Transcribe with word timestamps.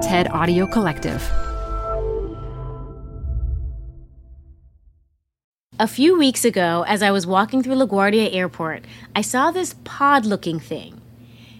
TED 0.00 0.28
Audio 0.28 0.66
Collective. 0.66 1.22
A 5.78 5.86
few 5.86 6.16
weeks 6.16 6.46
ago, 6.46 6.86
as 6.88 7.02
I 7.02 7.10
was 7.10 7.26
walking 7.26 7.62
through 7.62 7.74
LaGuardia 7.74 8.34
Airport, 8.34 8.86
I 9.14 9.20
saw 9.20 9.50
this 9.50 9.74
pod 9.84 10.24
looking 10.24 10.58
thing. 10.58 11.02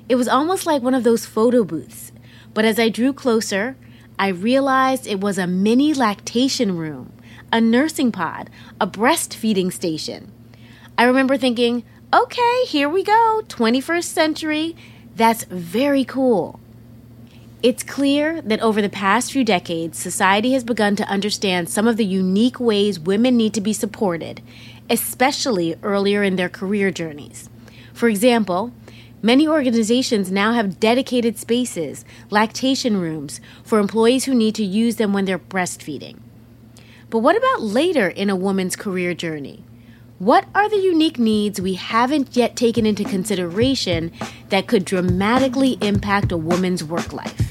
It 0.09 0.15
was 0.15 0.27
almost 0.27 0.65
like 0.65 0.81
one 0.81 0.95
of 0.95 1.05
those 1.05 1.27
photo 1.27 1.65
booths, 1.65 2.13
but 2.55 2.65
as 2.65 2.79
I 2.79 2.89
drew 2.89 3.13
closer, 3.13 3.77
I 4.19 4.29
realized 4.29 5.07
it 5.07 5.21
was 5.21 5.37
a 5.37 5.47
mini 5.47 5.93
lactation 5.93 6.79
room, 6.79 7.13
a 7.53 7.61
nursing 7.61 8.11
pod, 8.11 8.49
a 8.81 8.87
breastfeeding 8.87 9.71
station. 9.71 10.33
I 10.97 11.05
remember 11.05 11.37
thinking, 11.37 11.85
okay, 12.15 12.65
here 12.65 12.89
we 12.89 13.03
go, 13.03 13.43
21st 13.49 14.05
century. 14.05 14.77
That's 15.15 15.45
very 15.45 16.05
cool. 16.05 16.60
It's 17.63 17.83
clear 17.83 18.41
that 18.41 18.63
over 18.63 18.81
the 18.81 18.89
past 18.89 19.33
few 19.33 19.45
decades, 19.45 19.99
society 19.99 20.53
has 20.53 20.65
begun 20.65 20.97
to 20.97 21.09
understand 21.09 21.69
some 21.69 21.87
of 21.87 21.99
the 21.99 22.07
unique 22.07 22.59
ways 22.59 22.99
women 22.99 23.37
need 23.37 23.53
to 23.53 23.61
be 23.61 23.75
supported, 23.75 24.41
especially 24.89 25.77
earlier 25.83 26.23
in 26.23 26.37
their 26.37 26.49
career 26.49 26.91
journeys. 26.91 27.51
For 27.93 28.09
example, 28.09 28.73
many 29.21 29.47
organizations 29.47 30.33
now 30.33 30.55
have 30.55 30.81
dedicated 30.81 31.37
spaces, 31.37 32.07
lactation 32.31 32.99
rooms, 32.99 33.43
for 33.63 33.79
employees 33.79 34.25
who 34.25 34.35
need 34.35 34.55
to 34.55 34.65
use 34.65 34.97
them 34.97 35.13
when 35.13 35.27
they're 35.27 35.39
breastfeeding. 35.39 36.17
But 37.11 37.19
what 37.19 37.37
about 37.37 37.61
later 37.61 38.09
in 38.09 38.31
a 38.31 38.37
woman's 38.37 38.75
career 38.75 39.13
journey? 39.13 39.65
What 40.19 40.47
are 40.55 40.69
the 40.69 40.77
unique 40.77 41.19
needs 41.19 41.61
we 41.61 41.75
haven't 41.75 42.37
yet 42.37 42.57
taken 42.57 42.87
into 42.87 43.05
consideration 43.05 44.13
that 44.49 44.67
could 44.67 44.87
dramatically 44.87 45.77
impact 45.83 46.33
a 46.33 46.39
woman's 46.39 46.83
work 46.85 47.13
life? 47.13 47.50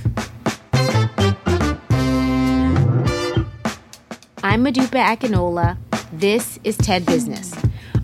I'm 4.42 4.64
Modupe 4.64 4.92
Akinola. 4.92 5.78
This 6.14 6.60
is 6.64 6.78
TED 6.78 7.06
Business. 7.06 7.54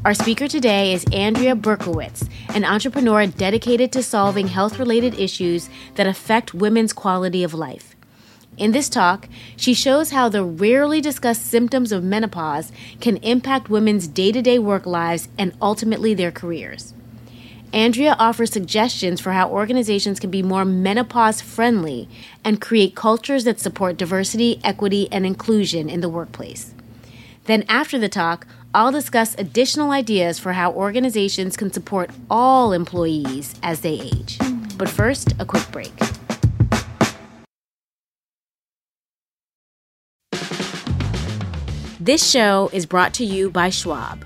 Our 0.04 0.14
speaker 0.14 0.50
today 0.50 0.92
is 0.92 1.06
Andrea 1.14 1.56
Berchowitz, 1.56 2.28
an 2.50 2.66
entrepreneur 2.66 3.26
dedicated 3.26 3.94
to 3.94 4.04
solving 4.04 4.50
health 4.50 4.78
related 4.78 5.18
issues 5.18 5.70
that 5.94 6.08
affect 6.08 6.54
women's 6.54 6.92
quality 6.92 7.46
of 7.46 7.54
life. 7.54 7.96
In 8.58 8.74
this 8.74 8.90
talk, 8.90 9.30
she 9.56 9.74
shows 9.74 10.12
how 10.12 10.28
the 10.28 10.44
rarely 10.44 11.00
discussed 11.00 11.46
symptoms 11.46 11.94
of 11.94 12.04
menopause 12.04 12.74
can 13.00 13.16
impact 13.18 13.70
women's 13.70 14.06
day 14.06 14.34
to 14.34 14.42
day 14.42 14.60
work 14.60 14.86
lives 14.86 15.30
and 15.38 15.54
ultimately 15.62 16.14
their 16.14 16.34
careers. 16.34 16.95
Andrea 17.76 18.16
offers 18.20 18.54
suggestions 18.54 19.20
for 19.20 19.34
how 19.34 19.50
organizations 19.50 20.18
can 20.18 20.32
be 20.32 20.42
more 20.42 20.64
menopause 20.64 21.42
friendly 21.42 22.08
and 22.42 22.62
create 22.62 22.96
cultures 22.96 23.44
that 23.44 23.60
support 23.60 23.98
diversity, 23.98 24.62
equity, 24.64 25.10
and 25.12 25.26
inclusion 25.26 25.90
in 25.90 26.00
the 26.00 26.08
workplace. 26.08 26.74
Then, 27.44 27.66
after 27.68 28.00
the 28.00 28.08
talk, 28.08 28.48
I'll 28.74 28.94
discuss 28.94 29.36
additional 29.38 29.92
ideas 29.92 30.40
for 30.40 30.54
how 30.54 30.72
organizations 30.72 31.58
can 31.58 31.70
support 31.70 32.12
all 32.32 32.72
employees 32.72 33.56
as 33.62 33.82
they 33.82 34.00
age. 34.00 34.40
But 34.78 34.88
first, 34.88 35.34
a 35.38 35.46
quick 35.46 35.70
break. 35.74 35.92
This 42.00 42.26
show 42.26 42.70
is 42.72 42.86
brought 42.86 43.14
to 43.16 43.26
you 43.26 43.50
by 43.50 43.70
Schwab. 43.70 44.26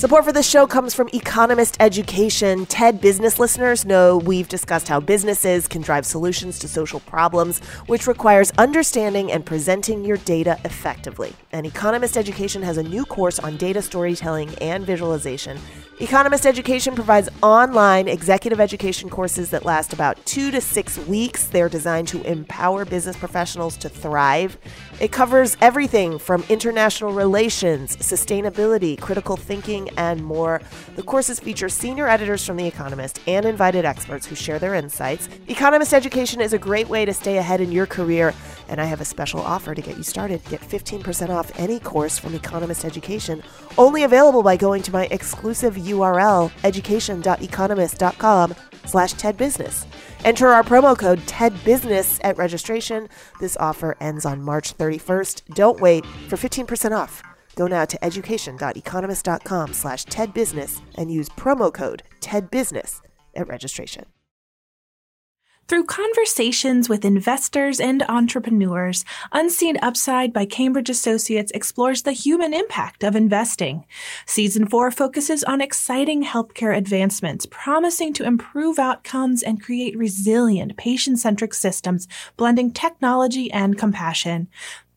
Support 0.00 0.24
for 0.24 0.32
this 0.32 0.48
show 0.48 0.66
comes 0.66 0.94
from 0.94 1.10
Economist 1.12 1.76
Education. 1.78 2.64
TED 2.64 3.02
business 3.02 3.38
listeners 3.38 3.84
know 3.84 4.16
we've 4.16 4.48
discussed 4.48 4.88
how 4.88 4.98
businesses 4.98 5.68
can 5.68 5.82
drive 5.82 6.06
solutions 6.06 6.58
to 6.60 6.68
social 6.68 7.00
problems, 7.00 7.58
which 7.86 8.06
requires 8.06 8.50
understanding 8.56 9.30
and 9.30 9.44
presenting 9.44 10.02
your 10.02 10.16
data 10.16 10.58
effectively. 10.64 11.34
And 11.52 11.66
Economist 11.66 12.16
Education 12.16 12.62
has 12.62 12.76
a 12.76 12.82
new 12.82 13.04
course 13.04 13.40
on 13.40 13.56
data 13.56 13.82
storytelling 13.82 14.54
and 14.60 14.86
visualization. 14.86 15.58
Economist 15.98 16.46
Education 16.46 16.94
provides 16.94 17.28
online 17.42 18.08
executive 18.08 18.60
education 18.60 19.10
courses 19.10 19.50
that 19.50 19.64
last 19.64 19.92
about 19.92 20.24
two 20.24 20.50
to 20.52 20.60
six 20.60 20.96
weeks. 20.96 21.48
They're 21.48 21.68
designed 21.68 22.08
to 22.08 22.22
empower 22.22 22.84
business 22.84 23.16
professionals 23.16 23.76
to 23.78 23.88
thrive. 23.88 24.56
It 25.00 25.12
covers 25.12 25.56
everything 25.60 26.18
from 26.18 26.44
international 26.48 27.12
relations, 27.12 27.96
sustainability, 27.96 28.98
critical 28.98 29.36
thinking, 29.36 29.90
and 29.98 30.24
more. 30.24 30.62
The 30.96 31.02
courses 31.02 31.40
feature 31.40 31.68
senior 31.68 32.08
editors 32.08 32.46
from 32.46 32.56
The 32.56 32.66
Economist 32.66 33.20
and 33.26 33.44
invited 33.44 33.84
experts 33.84 34.24
who 34.24 34.36
share 34.36 34.58
their 34.58 34.74
insights. 34.74 35.28
Economist 35.48 35.92
education 35.92 36.40
is 36.40 36.52
a 36.52 36.58
great 36.58 36.88
way 36.88 37.04
to 37.04 37.12
stay 37.12 37.38
ahead 37.38 37.60
in 37.60 37.72
your 37.72 37.86
career, 37.86 38.32
and 38.70 38.80
I 38.80 38.84
have 38.84 39.00
a 39.00 39.04
special 39.04 39.40
offer 39.40 39.74
to 39.74 39.82
get 39.82 39.98
you 39.98 40.02
started. 40.02 40.42
Get 40.48 40.62
15% 40.62 41.28
off 41.28 41.52
any 41.58 41.78
course 41.78 42.18
from 42.18 42.34
Economist 42.34 42.84
Education, 42.84 43.42
only 43.76 44.04
available 44.04 44.42
by 44.42 44.56
going 44.56 44.82
to 44.84 44.92
my 44.92 45.06
exclusive 45.10 45.74
URL, 45.74 46.50
education.economist.com 46.64 48.54
slash 48.86 49.14
tedbusiness. 49.14 49.84
Enter 50.24 50.48
our 50.48 50.62
promo 50.62 50.96
code 50.96 51.18
TEDBUSINESS 51.20 52.20
at 52.22 52.38
registration. 52.38 53.08
This 53.40 53.56
offer 53.58 53.96
ends 54.00 54.24
on 54.24 54.42
March 54.42 54.76
31st. 54.76 55.54
Don't 55.54 55.80
wait 55.80 56.06
for 56.28 56.36
15% 56.36 56.96
off. 56.96 57.22
Go 57.56 57.66
now 57.66 57.84
to 57.84 58.02
education.economist.com 58.04 59.74
slash 59.74 60.04
tedbusiness 60.06 60.80
and 60.94 61.10
use 61.10 61.28
promo 61.28 61.72
code 61.72 62.02
TEDBUSINESS 62.20 63.00
at 63.34 63.48
registration. 63.48 64.06
Through 65.70 65.84
conversations 65.84 66.88
with 66.88 67.04
investors 67.04 67.78
and 67.78 68.02
entrepreneurs, 68.08 69.04
Unseen 69.30 69.76
Upside 69.80 70.32
by 70.32 70.44
Cambridge 70.44 70.90
Associates 70.90 71.52
explores 71.52 72.02
the 72.02 72.10
human 72.10 72.52
impact 72.52 73.04
of 73.04 73.14
investing. 73.14 73.86
Season 74.26 74.66
4 74.66 74.90
focuses 74.90 75.44
on 75.44 75.60
exciting 75.60 76.24
healthcare 76.24 76.76
advancements, 76.76 77.46
promising 77.48 78.12
to 78.14 78.24
improve 78.24 78.80
outcomes 78.80 79.44
and 79.44 79.62
create 79.62 79.96
resilient, 79.96 80.76
patient 80.76 81.20
centric 81.20 81.54
systems, 81.54 82.08
blending 82.36 82.72
technology 82.72 83.48
and 83.52 83.78
compassion. 83.78 84.48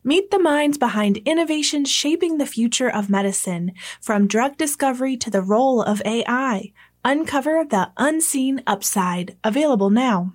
Meet 0.02 0.32
the 0.32 0.40
minds 0.40 0.76
behind 0.76 1.18
innovations 1.18 1.88
shaping 1.88 2.38
the 2.38 2.46
future 2.46 2.90
of 2.90 3.08
medicine, 3.08 3.74
from 4.00 4.26
drug 4.26 4.56
discovery 4.56 5.16
to 5.18 5.30
the 5.30 5.40
role 5.40 5.82
of 5.82 6.02
AI. 6.04 6.72
Uncover 7.04 7.64
the 7.64 7.92
unseen 7.96 8.60
upside, 8.66 9.36
available 9.44 9.88
now. 9.88 10.32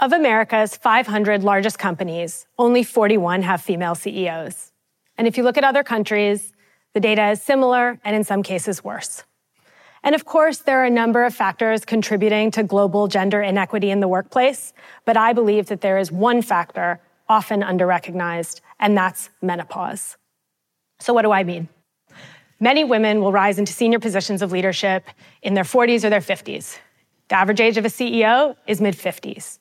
Of 0.00 0.12
America's 0.12 0.76
500 0.76 1.42
largest 1.42 1.78
companies, 1.78 2.46
only 2.58 2.82
41 2.82 3.42
have 3.42 3.60
female 3.60 3.94
CEOs. 3.94 4.72
And 5.18 5.28
if 5.28 5.36
you 5.36 5.42
look 5.42 5.58
at 5.58 5.64
other 5.64 5.82
countries, 5.82 6.54
the 6.94 7.00
data 7.00 7.30
is 7.30 7.42
similar 7.42 8.00
and 8.02 8.16
in 8.16 8.24
some 8.24 8.42
cases 8.42 8.82
worse. 8.82 9.24
And 10.02 10.14
of 10.14 10.24
course, 10.24 10.58
there 10.58 10.80
are 10.80 10.86
a 10.86 10.90
number 10.90 11.24
of 11.24 11.34
factors 11.34 11.84
contributing 11.84 12.50
to 12.52 12.62
global 12.62 13.08
gender 13.08 13.42
inequity 13.42 13.90
in 13.90 14.00
the 14.00 14.08
workplace, 14.08 14.72
but 15.04 15.18
I 15.18 15.34
believe 15.34 15.66
that 15.66 15.82
there 15.82 15.98
is 15.98 16.10
one 16.10 16.40
factor 16.40 17.00
often 17.28 17.60
underrecognized, 17.60 18.62
and 18.78 18.96
that's 18.96 19.28
menopause. 19.42 20.16
So 20.98 21.12
what 21.12 21.22
do 21.22 21.30
I 21.30 21.44
mean? 21.44 21.68
Many 22.58 22.84
women 22.84 23.20
will 23.20 23.32
rise 23.32 23.58
into 23.58 23.72
senior 23.72 23.98
positions 23.98 24.42
of 24.42 24.52
leadership 24.52 25.04
in 25.42 25.54
their 25.54 25.64
40s 25.64 26.04
or 26.04 26.10
their 26.10 26.20
50s. 26.20 26.78
The 27.30 27.36
average 27.36 27.60
age 27.60 27.76
of 27.76 27.84
a 27.84 27.88
CEO 27.88 28.56
is 28.66 28.80
mid 28.80 28.94
50s. 28.94 29.60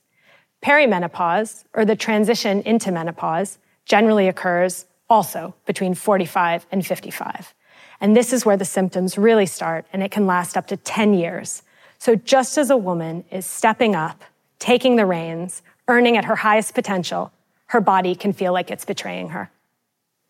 Perimenopause, 0.64 1.66
or 1.74 1.86
the 1.86 1.96
transition 1.96 2.64
into 2.64 2.92
menopause, 2.92 3.60
generally 3.86 4.28
occurs 4.28 4.88
also 5.08 5.54
between 5.68 5.94
45 5.94 6.66
and 6.72 6.86
55. 6.86 7.54
And 8.02 8.18
this 8.18 8.34
is 8.34 8.44
where 8.44 8.58
the 8.58 8.66
symptoms 8.66 9.20
really 9.20 9.46
start, 9.46 9.86
and 9.94 10.02
it 10.02 10.10
can 10.10 10.26
last 10.26 10.58
up 10.58 10.66
to 10.68 10.78
10 10.78 11.14
years. 11.14 11.62
So 12.00 12.16
just 12.16 12.58
as 12.58 12.72
a 12.72 12.78
woman 12.78 13.24
is 13.30 13.46
stepping 13.46 13.96
up, 13.96 14.24
taking 14.58 14.96
the 14.96 15.06
reins, 15.06 15.62
earning 15.88 16.18
at 16.18 16.26
her 16.26 16.38
highest 16.38 16.74
potential, 16.74 17.32
her 17.68 17.82
body 17.82 18.16
can 18.16 18.34
feel 18.34 18.52
like 18.52 18.72
it's 18.72 18.86
betraying 18.86 19.30
her. 19.30 19.52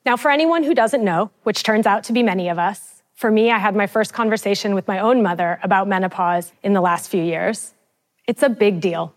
Now, 0.05 0.17
for 0.17 0.29
anyone 0.29 0.63
who 0.63 0.75
doesn't 0.75 1.05
know, 1.05 1.31
which 1.43 1.63
turns 1.63 1.85
out 1.85 2.03
to 2.05 2.13
be 2.13 2.21
many 2.21 2.49
of 2.49 2.59
us, 2.59 2.98
for 3.19 3.29
me, 3.29 3.51
I 3.51 3.57
had 3.57 3.75
my 3.75 3.85
first 3.85 4.13
conversation 4.13 4.73
with 4.73 4.87
my 4.87 4.99
own 4.99 5.21
mother 5.21 5.59
about 5.61 5.89
menopause 5.89 6.53
in 6.63 6.71
the 6.71 6.79
last 6.79 7.09
few 7.09 7.21
years. 7.21 7.73
It's 8.27 8.43
a 8.43 8.47
big 8.47 8.79
deal. 8.79 9.13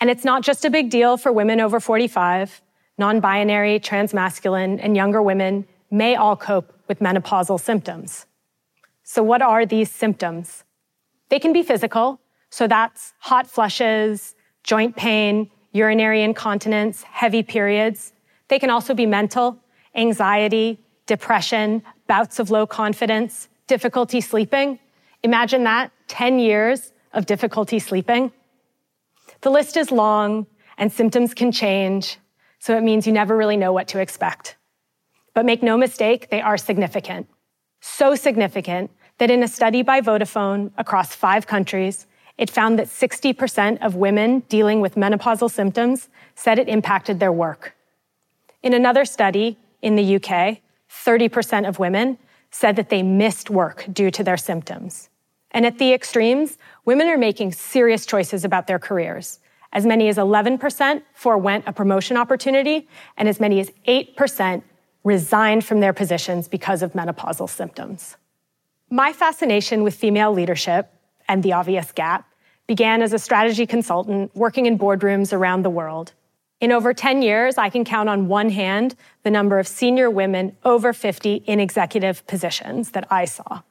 And 0.00 0.08
it's 0.08 0.24
not 0.24 0.42
just 0.42 0.64
a 0.64 0.70
big 0.70 0.88
deal 0.88 1.18
for 1.18 1.30
women 1.30 1.60
over 1.60 1.78
45. 1.78 2.62
Non 2.96 3.20
binary, 3.20 3.80
transmasculine, 3.80 4.80
and 4.82 4.96
younger 4.96 5.20
women 5.20 5.66
may 5.90 6.16
all 6.16 6.36
cope 6.36 6.72
with 6.88 7.00
menopausal 7.00 7.60
symptoms. 7.60 8.24
So, 9.02 9.22
what 9.22 9.42
are 9.42 9.66
these 9.66 9.90
symptoms? 9.90 10.64
They 11.28 11.38
can 11.38 11.52
be 11.52 11.62
physical, 11.62 12.20
so 12.48 12.66
that's 12.66 13.12
hot 13.18 13.46
flushes, 13.46 14.36
joint 14.64 14.96
pain, 14.96 15.50
urinary 15.72 16.22
incontinence, 16.22 17.02
heavy 17.02 17.42
periods. 17.42 18.14
They 18.48 18.58
can 18.58 18.70
also 18.70 18.94
be 18.94 19.04
mental, 19.04 19.58
anxiety, 19.94 20.80
depression, 21.04 21.82
bouts 22.08 22.40
of 22.40 22.50
low 22.50 22.66
confidence, 22.66 23.48
difficulty 23.68 24.20
sleeping. 24.20 24.80
Imagine 25.22 25.62
that 25.64 25.92
10 26.08 26.40
years 26.40 26.92
of 27.12 27.26
difficulty 27.26 27.78
sleeping. 27.78 28.32
The 29.42 29.50
list 29.50 29.76
is 29.76 29.92
long 29.92 30.46
and 30.76 30.92
symptoms 30.92 31.34
can 31.34 31.52
change, 31.52 32.18
so 32.58 32.76
it 32.76 32.82
means 32.82 33.06
you 33.06 33.12
never 33.12 33.36
really 33.36 33.56
know 33.56 33.72
what 33.72 33.88
to 33.88 34.00
expect. 34.00 34.56
But 35.34 35.44
make 35.44 35.62
no 35.62 35.76
mistake, 35.76 36.30
they 36.30 36.40
are 36.40 36.56
significant. 36.56 37.28
So 37.80 38.16
significant 38.16 38.90
that 39.18 39.30
in 39.30 39.42
a 39.42 39.48
study 39.48 39.82
by 39.82 40.00
Vodafone 40.00 40.72
across 40.76 41.14
five 41.14 41.46
countries, 41.46 42.06
it 42.38 42.50
found 42.50 42.78
that 42.78 42.86
60% 42.86 43.84
of 43.84 43.96
women 43.96 44.40
dealing 44.48 44.80
with 44.80 44.94
menopausal 44.94 45.50
symptoms 45.50 46.08
said 46.34 46.58
it 46.58 46.68
impacted 46.68 47.20
their 47.20 47.32
work. 47.32 47.74
In 48.62 48.72
another 48.72 49.04
study 49.04 49.58
in 49.82 49.96
the 49.96 50.16
UK, 50.16 50.58
30% 51.04 51.68
of 51.68 51.78
women 51.78 52.18
said 52.50 52.76
that 52.76 52.88
they 52.88 53.02
missed 53.02 53.50
work 53.50 53.86
due 53.92 54.10
to 54.10 54.24
their 54.24 54.36
symptoms. 54.36 55.10
And 55.50 55.64
at 55.64 55.78
the 55.78 55.92
extremes, 55.92 56.58
women 56.84 57.08
are 57.08 57.18
making 57.18 57.52
serious 57.52 58.06
choices 58.06 58.44
about 58.44 58.66
their 58.66 58.78
careers. 58.78 59.38
As 59.72 59.84
many 59.84 60.08
as 60.08 60.16
11% 60.16 61.02
forewent 61.14 61.64
a 61.66 61.72
promotion 61.72 62.16
opportunity, 62.16 62.88
and 63.16 63.28
as 63.28 63.38
many 63.38 63.60
as 63.60 63.70
8% 63.86 64.62
resigned 65.04 65.64
from 65.64 65.80
their 65.80 65.92
positions 65.92 66.48
because 66.48 66.82
of 66.82 66.92
menopausal 66.92 67.48
symptoms. 67.48 68.16
My 68.90 69.12
fascination 69.12 69.82
with 69.82 69.94
female 69.94 70.32
leadership 70.32 70.90
and 71.28 71.42
the 71.42 71.52
obvious 71.52 71.92
gap 71.92 72.26
began 72.66 73.02
as 73.02 73.12
a 73.12 73.18
strategy 73.18 73.66
consultant 73.66 74.34
working 74.34 74.66
in 74.66 74.78
boardrooms 74.78 75.32
around 75.32 75.62
the 75.62 75.70
world. 75.70 76.12
In 76.60 76.72
over 76.72 76.92
10 76.92 77.22
years, 77.22 77.56
I 77.56 77.68
can 77.68 77.84
count 77.84 78.08
on 78.08 78.26
one 78.26 78.50
hand 78.50 78.96
the 79.22 79.30
number 79.30 79.60
of 79.60 79.68
senior 79.68 80.10
women 80.10 80.56
over 80.64 80.92
50 80.92 81.36
in 81.46 81.60
executive 81.60 82.26
positions 82.26 82.90
that 82.90 83.06
I 83.10 83.26
saw. 83.26 83.62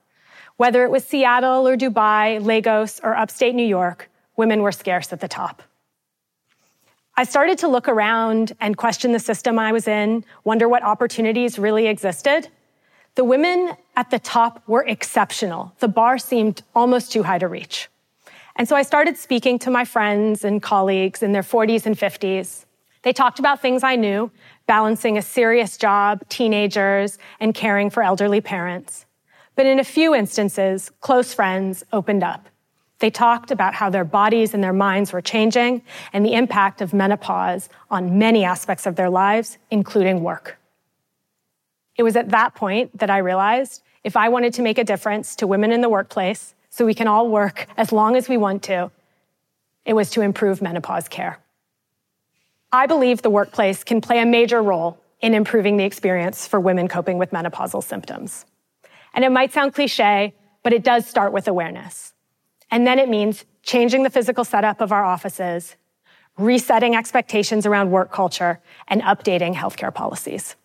Whether 0.56 0.84
it 0.86 0.92
was 0.92 1.04
Seattle 1.04 1.68
or 1.68 1.76
Dubai, 1.76 2.44
Lagos, 2.44 3.02
or 3.04 3.16
upstate 3.16 3.56
New 3.56 3.66
York, 3.66 4.10
women 4.38 4.62
were 4.62 4.72
scarce 4.72 5.12
at 5.12 5.20
the 5.20 5.28
top. 5.28 5.64
I 7.18 7.26
started 7.26 7.58
to 7.60 7.68
look 7.68 7.90
around 7.90 8.54
and 8.62 8.78
question 8.78 9.12
the 9.12 9.20
system 9.20 9.60
I 9.60 9.72
was 9.72 9.88
in, 9.88 10.24
wonder 10.46 10.70
what 10.70 10.84
opportunities 10.84 11.60
really 11.60 11.88
existed. 11.88 12.48
The 13.16 13.24
women 13.24 13.74
at 13.96 14.12
the 14.12 14.20
top 14.20 14.64
were 14.68 14.86
exceptional. 14.86 15.74
The 15.80 15.88
bar 15.88 16.20
seemed 16.20 16.62
almost 16.74 17.12
too 17.12 17.24
high 17.24 17.40
to 17.40 17.48
reach. 17.48 17.90
And 18.56 18.70
so 18.70 18.76
I 18.76 18.84
started 18.84 19.18
speaking 19.18 19.60
to 19.60 19.72
my 19.72 19.84
friends 19.84 20.46
and 20.46 20.62
colleagues 20.62 21.22
in 21.22 21.32
their 21.32 21.42
40s 21.42 21.86
and 21.86 21.98
50s. 21.98 22.66
They 23.08 23.14
talked 23.14 23.40
about 23.40 23.62
things 23.62 23.84
I 23.84 23.96
knew, 23.96 24.32
balancing 24.66 25.18
a 25.18 25.22
serious 25.22 25.78
job, 25.78 26.28
teenagers, 26.28 27.18
and 27.40 27.56
caring 27.56 27.90
for 27.90 28.04
elderly 28.04 28.42
parents. 28.42 29.06
But 29.56 29.66
in 29.66 29.80
a 29.80 29.86
few 29.86 30.14
instances, 30.14 30.92
close 31.00 31.34
friends 31.34 31.86
opened 31.94 32.22
up 32.22 32.50
they 33.00 33.10
talked 33.10 33.50
about 33.50 33.76
how 33.76 33.90
their 33.90 34.04
bodies 34.04 34.54
and 34.54 34.62
their 34.62 34.74
minds 34.74 35.14
were 35.14 35.22
changing 35.22 35.84
and 36.12 36.26
the 36.26 36.34
impact 36.34 36.82
of 36.82 36.94
menopause 36.94 37.70
on 37.90 38.18
many 38.18 38.44
aspects 38.44 38.86
of 38.86 38.98
their 38.98 39.10
lives, 39.10 39.58
including 39.72 40.22
work. 40.22 40.58
It 41.96 42.04
was 42.04 42.18
at 42.18 42.30
that 42.30 42.56
point 42.56 42.98
that 42.98 43.10
I 43.10 43.20
realized 43.20 43.84
if 44.04 44.18
I 44.18 44.28
wanted 44.28 44.54
to 44.56 44.62
make 44.62 44.80
a 44.80 44.84
difference 44.84 45.34
to 45.38 45.48
women 45.48 45.72
in 45.72 45.80
the 45.80 45.88
workplace 45.88 46.56
so 46.70 46.86
we 46.86 46.94
can 46.94 47.08
all 47.08 47.30
work 47.30 47.68
as 47.78 47.94
long 47.94 48.18
as 48.18 48.28
we 48.28 48.36
want 48.36 48.64
to, 48.64 48.92
it 49.86 49.94
was 49.94 50.10
to 50.10 50.22
improve 50.22 50.62
menopause 50.62 51.08
care. 51.08 51.40
I 52.78 52.86
believe 52.86 53.24
the 53.24 53.32
workplace 53.32 53.84
can 53.84 54.02
play 54.02 54.20
a 54.20 54.26
major 54.26 54.62
role 54.62 55.00
in 55.20 55.34
improving 55.34 55.78
the 55.78 55.84
experience 55.84 56.48
for 56.48 56.60
women 56.60 56.88
coping 56.88 57.18
with 57.18 57.32
menopausal 57.32 57.84
symptoms. 57.84 58.46
And 59.16 59.26
it 59.26 59.32
might 59.32 59.52
sound 59.52 59.74
cliche, 59.74 60.36
but 60.62 60.74
it 60.74 60.84
does 60.84 61.08
start 61.08 61.34
with 61.34 61.48
awareness. 61.48 62.14
And 62.70 62.86
then 62.86 63.00
it 63.00 63.10
means 63.10 63.46
changing 63.64 64.04
the 64.04 64.12
physical 64.12 64.44
setup 64.44 64.80
of 64.80 64.92
our 64.92 65.04
offices, 65.04 65.76
resetting 66.38 66.96
expectations 66.96 67.66
around 67.66 67.90
work 67.90 68.12
culture, 68.12 68.60
and 68.88 69.02
updating 69.02 69.56
healthcare 69.56 69.92
policies. 69.92 70.56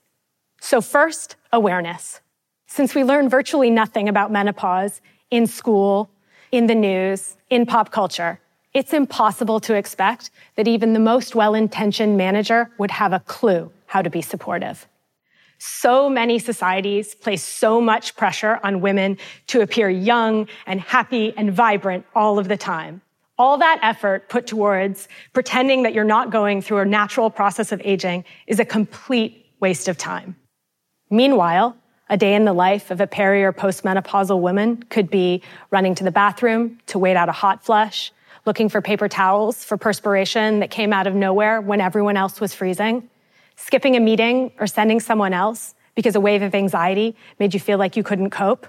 So 0.61 0.83
first, 0.83 1.37
awareness. 1.51 2.21
Since 2.67 2.95
we 2.95 3.05
learn 3.05 3.31
virtually 3.31 3.71
nothing 3.71 4.07
about 4.07 4.31
menopause 4.31 5.01
in 5.31 5.47
school, 5.47 6.11
in 6.51 6.67
the 6.67 6.75
news, 6.75 7.39
in 7.49 7.65
pop 7.65 7.91
culture, 7.91 8.39
it's 8.75 8.93
impossible 8.93 9.61
to 9.61 9.75
expect 9.75 10.31
that 10.57 10.67
even 10.67 10.93
the 10.93 11.01
most 11.01 11.35
well-intentioned 11.35 12.17
manager 12.17 12.71
would 12.79 12.91
have 12.91 13.13
a 13.13 13.21
clue 13.21 13.71
how 13.87 14.03
to 14.03 14.11
be 14.11 14.23
supportive. 14.23 14.87
So 15.59 16.09
many 16.11 16.39
societies 16.39 17.15
place 17.15 17.45
so 17.45 17.81
much 17.81 18.17
pressure 18.17 18.59
on 18.65 18.81
women 18.81 19.19
to 19.49 19.61
appear 19.61 19.89
young 19.89 20.49
and 20.67 20.81
happy 20.81 21.33
and 21.37 21.53
vibrant 21.53 22.05
all 22.15 22.39
of 22.39 22.49
the 22.49 22.57
time. 22.57 23.01
All 23.39 23.59
that 23.59 23.79
effort 23.83 24.29
put 24.29 24.47
towards 24.47 25.09
pretending 25.33 25.85
that 25.85 25.95
you're 25.95 26.05
not 26.05 26.31
going 26.31 26.63
through 26.63 26.79
a 26.79 26.85
natural 26.85 27.31
process 27.31 27.73
of 27.73 27.81
aging 27.85 28.25
is 28.47 28.59
a 28.59 28.65
complete 28.65 29.47
waste 29.61 29.87
of 29.89 29.97
time. 29.97 30.35
Meanwhile, 31.11 31.77
a 32.09 32.17
day 32.17 32.35
in 32.35 32.45
the 32.45 32.53
life 32.53 32.91
of 32.91 33.01
a 33.01 33.07
peri 33.07 33.45
or 33.45 33.53
postmenopausal 33.53 34.41
woman 34.41 34.83
could 34.91 35.11
be 35.11 35.43
running 35.71 35.95
to 35.95 36.05
the 36.05 36.11
bathroom 36.11 36.79
to 36.87 36.99
wait 36.99 37.17
out 37.17 37.29
a 37.29 37.33
hot 37.33 37.65
flush, 37.65 38.13
looking 38.45 38.69
for 38.69 38.81
paper 38.81 39.09
towels 39.09 39.65
for 39.65 39.77
perspiration 39.77 40.61
that 40.61 40.71
came 40.71 40.93
out 40.93 41.07
of 41.07 41.15
nowhere 41.15 41.61
when 41.61 41.81
everyone 41.81 42.17
else 42.17 42.41
was 42.41 42.55
freezing, 42.55 43.09
skipping 43.57 43.97
a 43.97 44.01
meeting 44.01 44.53
or 44.59 44.67
sending 44.67 45.01
someone 45.01 45.33
else 45.33 45.75
because 45.95 46.15
a 46.15 46.21
wave 46.21 46.43
of 46.43 46.55
anxiety 46.55 47.15
made 47.39 47.55
you 47.55 47.61
feel 47.61 47.79
like 47.79 47.97
you 47.97 48.03
couldn't 48.03 48.31
cope, 48.31 48.67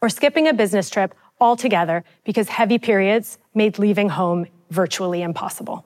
or 0.00 0.08
skipping 0.08 0.48
a 0.48 0.52
business 0.52 0.88
trip 0.88 1.14
altogether 1.40 2.04
because 2.24 2.48
heavy 2.48 2.78
periods 2.78 3.38
made 3.54 3.78
leaving 3.78 4.08
home 4.08 4.46
virtually 4.70 5.22
impossible. 5.22 5.84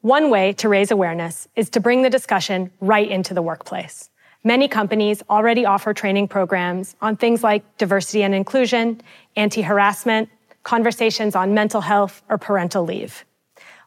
One 0.00 0.30
way 0.30 0.54
to 0.54 0.68
raise 0.68 0.90
awareness 0.90 1.46
is 1.56 1.68
to 1.70 1.80
bring 1.80 2.02
the 2.02 2.10
discussion 2.10 2.70
right 2.80 3.08
into 3.08 3.34
the 3.34 3.42
workplace. 3.42 4.08
Many 4.42 4.68
companies 4.68 5.22
already 5.28 5.66
offer 5.66 5.92
training 5.92 6.28
programs 6.28 6.96
on 7.02 7.16
things 7.16 7.42
like 7.42 7.76
diversity 7.76 8.22
and 8.22 8.34
inclusion, 8.34 9.02
anti-harassment, 9.36 10.30
conversations 10.62 11.34
on 11.34 11.54
mental 11.54 11.80
health 11.80 12.22
or 12.28 12.38
parental 12.38 12.84
leave. 12.84 13.24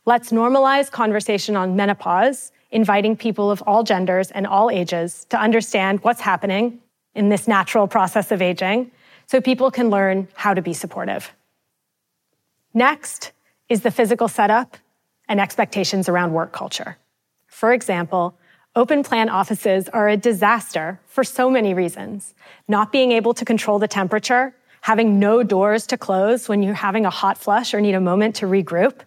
Let's 0.06 0.32
normalize 0.32 0.92
conversation 0.92 1.56
on 1.56 1.76
menopause 1.76 2.52
inviting 2.72 3.16
people 3.16 3.52
of 3.52 3.62
all 3.68 3.84
genders 3.84 4.32
and 4.32 4.48
all 4.48 4.70
ages 4.70 5.26
to 5.30 5.40
understand 5.40 6.04
what's 6.04 6.22
happening 6.22 6.80
in 7.16 7.30
this 7.30 7.48
natural 7.48 7.88
process 7.88 8.32
of 8.32 8.42
aging 8.42 8.92
so 9.28 9.40
people 9.40 9.72
can 9.72 9.90
learn 9.90 10.28
how 10.34 10.54
to 10.54 10.62
be 10.62 10.74
supportive. 10.74 11.32
Next 12.74 13.32
is 13.70 13.82
the 13.82 13.92
physical 13.92 14.28
setup 14.28 14.78
and 15.30 15.40
expectations 15.40 16.10
around 16.10 16.34
work 16.34 16.52
culture. 16.52 16.98
For 17.48 17.72
example, 17.72 18.36
open 18.76 19.04
plan 19.04 19.30
offices 19.30 19.88
are 19.90 20.10
a 20.10 20.18
disaster 20.18 21.00
for 21.06 21.24
so 21.24 21.50
many 21.50 21.74
reasons. 21.74 22.34
Not 22.68 22.92
being 22.92 23.12
able 23.12 23.34
to 23.36 23.46
control 23.46 23.78
the 23.80 23.88
temperature, 23.88 24.56
having 24.84 25.18
no 25.18 25.44
doors 25.44 25.88
to 25.88 25.98
close 25.98 26.50
when 26.50 26.62
you're 26.62 26.74
having 26.74 27.06
a 27.06 27.10
hot 27.10 27.38
flush 27.38 27.74
or 27.74 27.80
need 27.80 27.96
a 27.96 28.02
moment 28.02 28.36
to 28.36 28.46
regroup, 28.46 29.00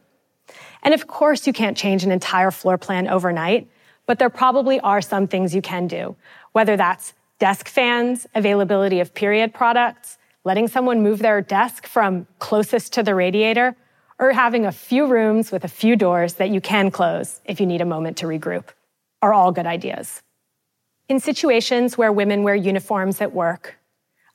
and 0.82 0.94
of 0.94 1.06
course, 1.06 1.46
you 1.46 1.52
can't 1.52 1.76
change 1.76 2.02
an 2.02 2.10
entire 2.10 2.50
floor 2.50 2.78
plan 2.78 3.06
overnight, 3.08 3.68
but 4.06 4.18
there 4.18 4.30
probably 4.30 4.80
are 4.80 5.02
some 5.02 5.26
things 5.26 5.54
you 5.54 5.60
can 5.60 5.86
do, 5.86 6.16
whether 6.52 6.78
that's 6.78 7.12
desk 7.38 7.68
fans, 7.68 8.26
availability 8.34 9.00
of 9.00 9.12
period 9.12 9.52
products, 9.52 10.16
letting 10.44 10.66
someone 10.66 11.02
move 11.02 11.18
their 11.18 11.42
desk 11.42 11.86
from 11.86 12.26
closest 12.38 12.94
to 12.94 13.02
the 13.02 13.14
radiator, 13.14 13.76
or 14.18 14.32
having 14.32 14.64
a 14.64 14.72
few 14.72 15.06
rooms 15.06 15.52
with 15.52 15.62
a 15.62 15.68
few 15.68 15.94
doors 15.94 16.34
that 16.34 16.48
you 16.48 16.60
can 16.62 16.90
close 16.90 17.42
if 17.44 17.60
you 17.60 17.66
need 17.66 17.82
a 17.82 17.84
moment 17.84 18.16
to 18.16 18.26
regroup 18.26 18.64
are 19.20 19.34
all 19.34 19.52
good 19.52 19.66
ideas. 19.66 20.22
In 21.10 21.20
situations 21.20 21.98
where 21.98 22.10
women 22.10 22.44
wear 22.44 22.54
uniforms 22.54 23.20
at 23.20 23.34
work, 23.34 23.76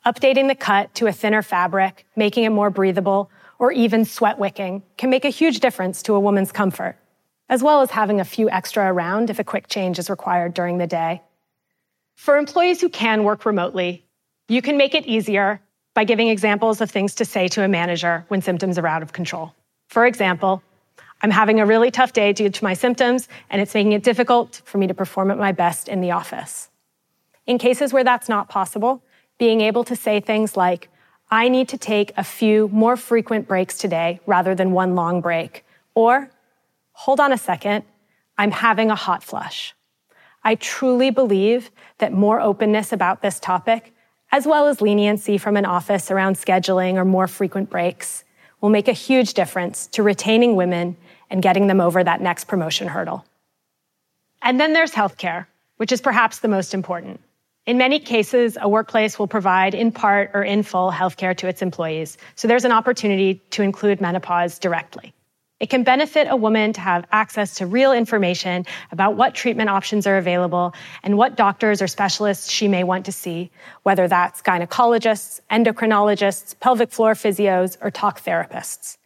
updating 0.06 0.48
the 0.48 0.56
cut 0.56 0.94
to 0.96 1.08
a 1.08 1.12
thinner 1.12 1.42
fabric, 1.42 2.06
making 2.16 2.44
it 2.44 2.50
more 2.50 2.70
breathable, 2.70 3.30
or 3.60 3.72
even 3.72 4.06
sweat 4.06 4.40
wicking 4.40 4.82
can 4.98 5.10
make 5.10 5.26
a 5.26 5.30
huge 5.30 5.60
difference 5.60 6.02
to 6.04 6.16
a 6.16 6.20
woman's 6.20 6.52
comfort, 6.52 6.98
as 7.50 7.62
well 7.62 7.82
as 7.82 7.92
having 7.92 8.20
a 8.20 8.26
few 8.26 8.50
extra 8.50 8.92
around 8.92 9.30
if 9.30 9.40
a 9.40 9.44
quick 9.44 9.68
change 9.68 10.00
is 10.00 10.10
required 10.10 10.54
during 10.54 10.80
the 10.80 10.88
day. 10.88 11.22
For 12.16 12.38
employees 12.38 12.82
who 12.82 12.90
can 12.90 13.24
work 13.24 13.46
remotely, 13.46 14.04
you 14.48 14.62
can 14.62 14.78
make 14.78 14.96
it 14.96 15.06
easier 15.06 15.62
by 15.94 16.04
giving 16.04 16.30
examples 16.30 16.82
of 16.82 16.90
things 16.90 17.16
to 17.16 17.26
say 17.26 17.48
to 17.50 17.64
a 17.64 17.68
manager 17.68 18.26
when 18.30 18.42
symptoms 18.42 18.78
are 18.78 18.88
out 18.88 19.04
of 19.04 19.14
control. 19.14 19.54
For 19.90 20.06
example, 20.06 20.64
I'm 21.22 21.32
having 21.32 21.60
a 21.60 21.66
really 21.66 21.92
tough 21.92 22.14
day 22.14 22.34
due 22.34 22.50
to 22.50 22.64
my 22.64 22.74
symptoms, 22.74 23.28
and 23.50 23.62
it's 23.62 23.74
making 23.74 23.92
it 23.92 24.04
difficult 24.04 24.62
for 24.66 24.78
me 24.78 24.88
to 24.88 24.94
perform 24.94 25.30
at 25.30 25.38
my 25.38 25.52
best 25.52 25.88
in 25.88 26.02
the 26.02 26.12
office. 26.12 26.70
In 27.46 27.58
cases 27.60 27.94
where 27.94 28.04
that's 28.04 28.30
not 28.30 28.50
possible, 28.50 29.04
being 29.42 29.62
able 29.62 29.84
to 29.84 29.96
say 29.96 30.20
things 30.20 30.56
like, 30.56 30.88
I 31.32 31.50
need 31.50 31.68
to 31.70 31.78
take 31.80 32.14
a 32.16 32.24
few 32.24 32.68
more 32.68 32.96
frequent 32.96 33.48
breaks 33.48 33.76
today 33.76 34.20
rather 34.28 34.54
than 34.54 34.72
one 34.72 34.94
long 34.94 35.20
break, 35.20 35.66
or, 35.96 36.30
hold 36.92 37.20
on 37.20 37.34
a 37.34 37.40
second, 37.40 37.84
I'm 38.38 38.52
having 38.52 38.92
a 38.92 38.96
hot 38.96 39.24
flush. 39.24 39.74
I 40.44 40.54
truly 40.54 41.10
believe 41.10 41.72
that 41.98 42.14
more 42.14 42.40
openness 42.40 42.94
about 42.94 43.24
this 43.24 43.40
topic, 43.40 43.96
as 44.32 44.46
well 44.46 44.68
as 44.68 44.80
leniency 44.80 45.40
from 45.40 45.58
an 45.58 45.66
office 45.66 46.12
around 46.12 46.36
scheduling 46.36 46.94
or 46.94 47.04
more 47.04 47.28
frequent 47.28 47.68
breaks, 47.72 48.24
will 48.60 48.70
make 48.70 48.88
a 48.88 48.94
huge 48.94 49.34
difference 49.34 49.88
to 49.88 50.04
retaining 50.04 50.56
women 50.56 50.96
and 51.32 51.42
getting 51.42 51.66
them 51.66 51.82
over 51.82 52.04
that 52.04 52.22
next 52.22 52.44
promotion 52.44 52.90
hurdle. 52.90 53.26
And 54.44 54.60
then 54.60 54.74
there's 54.74 54.92
healthcare, 54.92 55.48
which 55.78 55.92
is 55.92 56.00
perhaps 56.00 56.38
the 56.38 56.48
most 56.48 56.76
important. 56.76 57.22
In 57.68 57.78
many 57.78 58.00
cases, 58.00 58.58
a 58.60 58.68
workplace 58.68 59.20
will 59.20 59.28
provide 59.28 59.76
in 59.76 59.92
part 59.92 60.32
or 60.34 60.44
in 60.44 60.64
full 60.64 60.92
healthcare 60.92 61.38
to 61.38 61.48
its 61.48 61.62
employees, 61.62 62.18
so 62.36 62.48
there's 62.48 62.66
an 62.66 62.72
opportunity 62.72 63.40
to 63.52 63.62
include 63.62 64.02
menopause 64.02 64.58
directly. 64.58 65.14
It 65.60 65.70
can 65.70 65.84
benefit 65.84 66.26
a 66.28 66.36
woman 66.36 66.74
to 66.74 66.82
have 66.82 67.06
access 67.12 67.54
to 67.56 67.68
real 67.68 67.94
information 67.94 68.66
about 68.92 69.16
what 69.16 69.36
treatment 69.36 69.70
options 69.70 70.08
are 70.08 70.18
available 70.18 70.74
and 71.04 71.20
what 71.20 71.38
doctors 71.38 71.84
or 71.84 71.88
specialists 71.88 72.50
she 72.50 72.68
may 72.68 72.84
want 72.84 73.06
to 73.06 73.12
see, 73.12 73.52
whether 73.84 74.08
that's 74.08 74.42
gynecologists, 74.42 75.40
endocrinologists, 75.52 76.60
pelvic 76.60 76.92
floor 76.92 77.14
physios, 77.14 77.78
or 77.80 77.92
talk 77.92 78.24
therapists. 78.24 78.98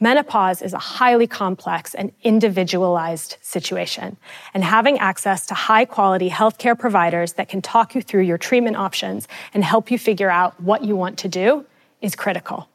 Menopause 0.00 0.62
is 0.62 0.72
a 0.72 0.78
highly 0.78 1.26
complex 1.26 1.92
and 1.92 2.12
individualized 2.22 3.36
situation, 3.40 4.16
and 4.54 4.62
having 4.62 4.96
access 4.98 5.44
to 5.46 5.54
high 5.54 5.84
quality 5.84 6.30
healthcare 6.30 6.78
providers 6.78 7.32
that 7.32 7.48
can 7.48 7.60
talk 7.60 7.96
you 7.96 8.02
through 8.02 8.22
your 8.22 8.38
treatment 8.38 8.76
options 8.76 9.26
and 9.52 9.64
help 9.64 9.90
you 9.90 9.98
figure 9.98 10.30
out 10.30 10.60
what 10.60 10.84
you 10.84 10.94
want 10.94 11.18
to 11.18 11.28
do 11.28 11.66
is 12.00 12.14
critical. 12.14 12.68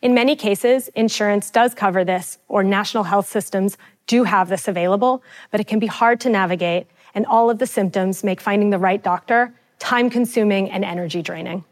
In 0.00 0.14
many 0.14 0.36
cases, 0.36 0.88
insurance 0.94 1.50
does 1.50 1.74
cover 1.74 2.04
this, 2.04 2.38
or 2.46 2.62
national 2.62 3.04
health 3.04 3.28
systems 3.28 3.76
do 4.06 4.22
have 4.22 4.48
this 4.48 4.68
available, 4.68 5.24
but 5.50 5.60
it 5.60 5.66
can 5.66 5.80
be 5.80 5.88
hard 5.88 6.20
to 6.20 6.30
navigate, 6.30 6.86
and 7.16 7.26
all 7.26 7.50
of 7.50 7.58
the 7.58 7.66
symptoms 7.66 8.22
make 8.22 8.40
finding 8.40 8.70
the 8.70 8.78
right 8.78 9.02
doctor 9.02 9.52
time 9.80 10.08
consuming 10.08 10.70
and 10.70 10.84
energy 10.84 11.20
draining. 11.20 11.64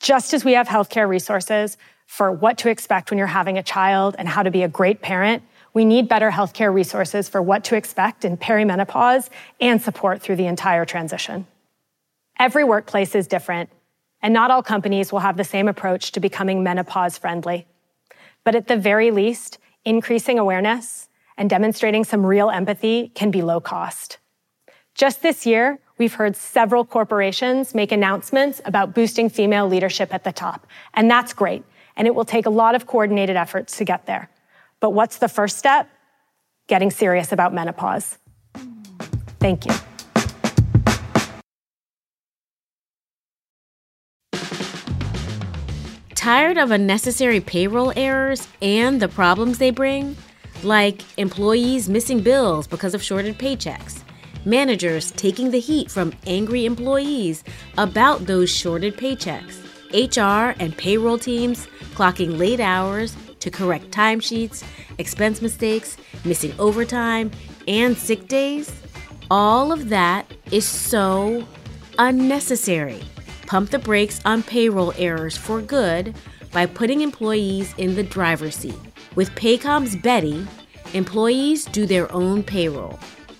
Just 0.00 0.32
as 0.32 0.42
we 0.42 0.54
have 0.54 0.68
healthcare 0.68 1.06
resources 1.06 1.76
for 2.10 2.32
what 2.32 2.58
to 2.58 2.68
expect 2.68 3.08
when 3.08 3.18
you're 3.18 3.28
having 3.28 3.56
a 3.56 3.62
child 3.62 4.16
and 4.18 4.28
how 4.28 4.42
to 4.42 4.50
be 4.50 4.64
a 4.64 4.68
great 4.68 5.00
parent, 5.00 5.44
we 5.72 5.84
need 5.84 6.08
better 6.08 6.28
healthcare 6.32 6.74
resources 6.74 7.28
for 7.28 7.40
what 7.40 7.62
to 7.62 7.76
expect 7.76 8.24
in 8.24 8.36
perimenopause 8.36 9.28
and 9.60 9.80
support 9.80 10.20
through 10.20 10.34
the 10.34 10.46
entire 10.46 10.84
transition. 10.84 11.46
Every 12.36 12.64
workplace 12.64 13.14
is 13.14 13.28
different, 13.28 13.70
and 14.20 14.34
not 14.34 14.50
all 14.50 14.60
companies 14.60 15.12
will 15.12 15.20
have 15.20 15.36
the 15.36 15.44
same 15.44 15.68
approach 15.68 16.10
to 16.10 16.18
becoming 16.18 16.64
menopause 16.64 17.16
friendly. 17.16 17.68
But 18.42 18.56
at 18.56 18.66
the 18.66 18.76
very 18.76 19.12
least, 19.12 19.58
increasing 19.84 20.36
awareness 20.36 21.08
and 21.38 21.48
demonstrating 21.48 22.02
some 22.02 22.26
real 22.26 22.50
empathy 22.50 23.12
can 23.14 23.30
be 23.30 23.40
low 23.40 23.60
cost. 23.60 24.18
Just 24.96 25.22
this 25.22 25.46
year, 25.46 25.78
we've 25.96 26.14
heard 26.14 26.34
several 26.34 26.84
corporations 26.84 27.72
make 27.72 27.92
announcements 27.92 28.60
about 28.64 28.96
boosting 28.96 29.30
female 29.30 29.68
leadership 29.68 30.12
at 30.12 30.24
the 30.24 30.32
top, 30.32 30.66
and 30.92 31.08
that's 31.08 31.32
great. 31.32 31.62
And 31.96 32.06
it 32.06 32.14
will 32.14 32.24
take 32.24 32.46
a 32.46 32.50
lot 32.50 32.74
of 32.74 32.86
coordinated 32.86 33.36
efforts 33.36 33.76
to 33.78 33.84
get 33.84 34.06
there. 34.06 34.30
But 34.80 34.90
what's 34.90 35.18
the 35.18 35.28
first 35.28 35.58
step? 35.58 35.88
Getting 36.66 36.90
serious 36.90 37.32
about 37.32 37.52
menopause. 37.52 38.16
Thank 39.38 39.66
you. 39.66 39.74
Tired 46.14 46.58
of 46.58 46.70
unnecessary 46.70 47.40
payroll 47.40 47.94
errors 47.96 48.46
and 48.60 49.00
the 49.00 49.08
problems 49.08 49.56
they 49.56 49.70
bring? 49.70 50.16
Like 50.62 51.00
employees 51.18 51.88
missing 51.88 52.20
bills 52.20 52.66
because 52.66 52.94
of 52.94 53.02
shorted 53.02 53.38
paychecks, 53.38 54.02
managers 54.44 55.12
taking 55.12 55.50
the 55.50 55.60
heat 55.60 55.90
from 55.90 56.12
angry 56.26 56.66
employees 56.66 57.42
about 57.78 58.26
those 58.26 58.50
shorted 58.50 58.98
paychecks, 58.98 59.64
HR 59.92 60.54
and 60.60 60.76
payroll 60.76 61.18
teams 61.18 61.66
clocking 61.94 62.38
late 62.38 62.60
hours 62.60 63.16
to 63.40 63.50
correct 63.50 63.90
timesheets, 63.90 64.64
expense 64.98 65.42
mistakes, 65.42 65.96
missing 66.24 66.52
overtime, 66.58 67.30
and 67.66 67.96
sick 67.96 68.28
days? 68.28 68.72
All 69.30 69.72
of 69.72 69.88
that 69.88 70.30
is 70.50 70.66
so 70.66 71.46
unnecessary 71.98 73.00
pump 73.50 73.70
the 73.70 73.78
brakes 73.80 74.20
on 74.24 74.44
payroll 74.44 74.92
errors 74.96 75.36
for 75.36 75.60
good 75.60 76.14
by 76.52 76.64
putting 76.66 77.00
employees 77.00 77.74
in 77.78 77.96
the 77.96 78.02
driver's 78.04 78.54
seat. 78.54 78.78
With 79.16 79.28
Paycom's 79.32 79.96
Beti, 79.96 80.46
employees 80.94 81.64
do 81.64 81.84
their 81.84 82.10
own 82.12 82.44
payroll. 82.44 82.96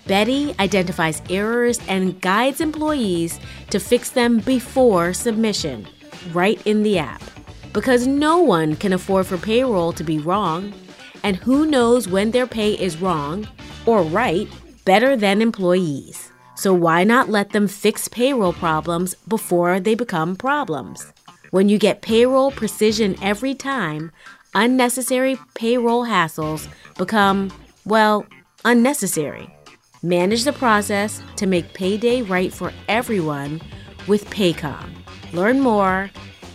Beti 0.07 0.57
identifies 0.59 1.21
errors 1.29 1.79
and 1.87 2.19
guides 2.19 2.59
employees 2.59 3.39
to 3.69 3.79
fix 3.79 4.09
them 4.09 4.39
before 4.39 5.13
submission, 5.13 5.87
right 6.27 6.61
in 6.65 6.83
the 6.83 6.97
app. 6.99 7.21
Because 7.73 8.07
no 8.07 8.39
one 8.39 8.75
can 8.75 8.93
afford 8.93 9.27
for 9.27 9.37
payroll 9.37 9.93
to 9.93 10.03
be 10.03 10.19
wrong, 10.19 10.73
and 11.23 11.35
who 11.35 11.65
knows 11.65 12.07
when 12.07 12.31
their 12.31 12.47
pay 12.47 12.73
is 12.73 13.01
wrong 13.01 13.47
or 13.85 14.03
right 14.03 14.47
better 14.85 15.15
than 15.15 15.41
employees. 15.41 16.31
So 16.55 16.73
why 16.73 17.03
not 17.03 17.29
let 17.29 17.51
them 17.51 17.67
fix 17.67 18.07
payroll 18.07 18.53
problems 18.53 19.15
before 19.27 19.79
they 19.79 19.95
become 19.95 20.35
problems? 20.35 21.11
When 21.51 21.69
you 21.69 21.77
get 21.77 22.01
payroll 22.01 22.51
precision 22.51 23.15
every 23.21 23.55
time, 23.55 24.11
unnecessary 24.53 25.37
payroll 25.53 26.05
hassles 26.05 26.67
become, 26.97 27.51
well, 27.85 28.25
unnecessary. 28.63 29.49
Manage 30.03 30.43
the 30.43 30.53
process 30.53 31.21
to 31.35 31.45
make 31.45 31.73
payday 31.73 32.21
right 32.21 32.53
for 32.53 32.71
everyone 32.87 33.61
with 34.07 34.29
Paycom. 34.29 35.00
Learn 35.33 35.59
more 35.59 36.09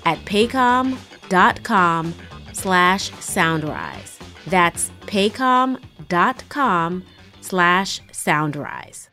at 0.05 0.19
paycom.com 0.25 2.15
slash 2.53 3.11
soundrise. 3.21 4.19
That's 4.47 4.91
paycom.com 5.03 7.05
slash 7.41 8.01
soundrise. 8.13 9.11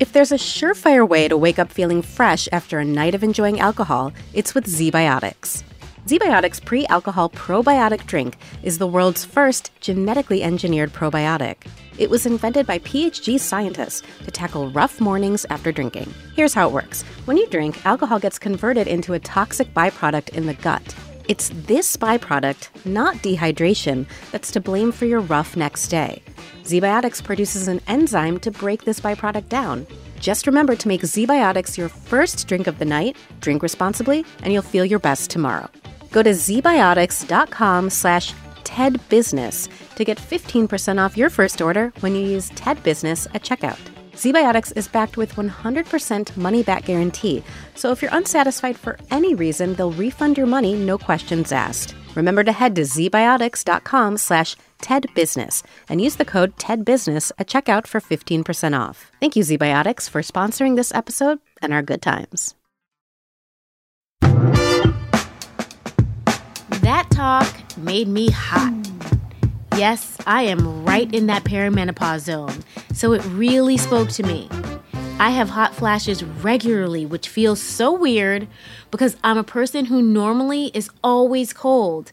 If 0.00 0.12
there's 0.12 0.32
a 0.32 0.36
surefire 0.36 1.08
way 1.08 1.28
to 1.28 1.36
wake 1.36 1.60
up 1.60 1.70
feeling 1.70 2.02
fresh 2.02 2.48
after 2.50 2.80
a 2.80 2.84
night 2.84 3.14
of 3.14 3.22
enjoying 3.22 3.60
alcohol, 3.60 4.12
it's 4.34 4.52
with 4.52 4.66
ZBiotics. 4.66 5.62
ZBiotics 6.06 6.64
pre 6.64 6.84
alcohol 6.86 7.30
probiotic 7.30 8.04
drink 8.06 8.36
is 8.64 8.78
the 8.78 8.88
world's 8.88 9.24
first 9.24 9.70
genetically 9.80 10.42
engineered 10.42 10.92
probiotic. 10.92 11.58
It 11.96 12.10
was 12.10 12.26
invented 12.26 12.66
by 12.66 12.80
PhD 12.80 13.38
scientists 13.38 14.02
to 14.24 14.30
tackle 14.32 14.72
rough 14.72 15.00
mornings 15.00 15.46
after 15.48 15.70
drinking. 15.70 16.12
Here's 16.34 16.54
how 16.54 16.66
it 16.66 16.72
works 16.72 17.02
when 17.26 17.36
you 17.36 17.46
drink, 17.50 17.86
alcohol 17.86 18.18
gets 18.18 18.36
converted 18.36 18.88
into 18.88 19.12
a 19.12 19.20
toxic 19.20 19.72
byproduct 19.74 20.30
in 20.30 20.46
the 20.46 20.54
gut. 20.54 20.82
It's 21.28 21.50
this 21.50 21.96
byproduct, 21.96 22.84
not 22.84 23.14
dehydration, 23.18 24.06
that's 24.32 24.50
to 24.52 24.60
blame 24.60 24.90
for 24.90 25.06
your 25.06 25.20
rough 25.20 25.56
next 25.56 25.86
day. 25.86 26.20
ZBiotics 26.64 27.22
produces 27.22 27.68
an 27.68 27.80
enzyme 27.86 28.40
to 28.40 28.50
break 28.50 28.82
this 28.84 28.98
byproduct 28.98 29.48
down. 29.48 29.86
Just 30.18 30.48
remember 30.48 30.74
to 30.74 30.88
make 30.88 31.02
ZBiotics 31.02 31.78
your 31.78 31.88
first 31.88 32.48
drink 32.48 32.66
of 32.66 32.80
the 32.80 32.84
night, 32.84 33.16
drink 33.40 33.62
responsibly, 33.62 34.24
and 34.42 34.52
you'll 34.52 34.62
feel 34.62 34.84
your 34.84 34.98
best 34.98 35.30
tomorrow. 35.30 35.70
Go 36.12 36.22
to 36.22 36.30
zbiotics.com 36.30 37.90
slash 37.90 38.34
TEDBusiness 38.64 39.68
to 39.96 40.04
get 40.04 40.18
15% 40.18 41.04
off 41.04 41.16
your 41.16 41.30
first 41.30 41.60
order 41.60 41.92
when 42.00 42.14
you 42.14 42.22
use 42.22 42.50
TED 42.50 42.82
Business 42.82 43.26
at 43.34 43.42
checkout. 43.42 43.78
ZBiotics 44.12 44.76
is 44.76 44.88
backed 44.88 45.16
with 45.16 45.34
100% 45.34 46.36
money 46.36 46.62
back 46.62 46.84
guarantee, 46.84 47.42
so 47.74 47.90
if 47.90 48.02
you're 48.02 48.14
unsatisfied 48.14 48.78
for 48.78 48.98
any 49.10 49.34
reason, 49.34 49.74
they'll 49.74 49.92
refund 49.92 50.36
your 50.36 50.46
money, 50.46 50.74
no 50.74 50.98
questions 50.98 51.50
asked. 51.50 51.94
Remember 52.14 52.44
to 52.44 52.52
head 52.52 52.74
to 52.76 52.82
zbiotics.com 52.82 54.18
slash 54.18 54.54
TEDBusiness 54.80 55.62
and 55.88 56.00
use 56.00 56.16
the 56.16 56.26
code 56.26 56.56
TEDBusiness 56.58 57.32
at 57.38 57.48
checkout 57.48 57.86
for 57.86 58.00
15% 58.00 58.78
off. 58.78 59.10
Thank 59.18 59.34
you, 59.34 59.42
ZBiotics, 59.42 60.10
for 60.10 60.20
sponsoring 60.20 60.76
this 60.76 60.94
episode 60.94 61.38
and 61.62 61.72
our 61.72 61.82
good 61.82 62.02
times. 62.02 62.54
That 66.82 67.08
talk 67.12 67.76
made 67.76 68.08
me 68.08 68.28
hot. 68.28 68.74
Yes, 69.76 70.18
I 70.26 70.42
am 70.42 70.84
right 70.84 71.12
in 71.14 71.28
that 71.28 71.44
perimenopause 71.44 72.22
zone, 72.22 72.64
so 72.92 73.12
it 73.12 73.24
really 73.26 73.76
spoke 73.76 74.08
to 74.10 74.24
me. 74.24 74.48
I 75.20 75.30
have 75.30 75.50
hot 75.50 75.76
flashes 75.76 76.24
regularly, 76.24 77.06
which 77.06 77.28
feels 77.28 77.62
so 77.62 77.92
weird 77.92 78.48
because 78.90 79.16
I'm 79.22 79.38
a 79.38 79.44
person 79.44 79.84
who 79.84 80.02
normally 80.02 80.72
is 80.74 80.90
always 81.04 81.52
cold. 81.52 82.10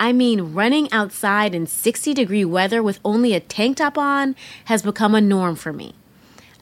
I 0.00 0.12
mean, 0.12 0.52
running 0.52 0.90
outside 0.90 1.54
in 1.54 1.68
60 1.68 2.12
degree 2.12 2.44
weather 2.44 2.82
with 2.82 2.98
only 3.04 3.34
a 3.34 3.40
tank 3.40 3.76
top 3.76 3.96
on 3.96 4.34
has 4.64 4.82
become 4.82 5.14
a 5.14 5.20
norm 5.20 5.54
for 5.54 5.72
me. 5.72 5.94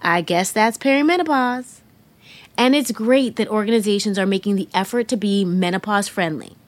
I 0.03 0.21
guess 0.21 0.53
that's 0.53 0.77
perimenopause. 0.77 1.81
And 2.59 2.75
it's 2.75 2.93
great 2.93 3.37
that 3.37 3.49
organizations 3.49 4.19
are 4.19 4.27
making 4.27 4.57
the 4.57 4.69
effort 4.75 5.09
to 5.09 5.17
be 5.17 5.47
menopause 5.47 6.07
friendly. 6.07 6.59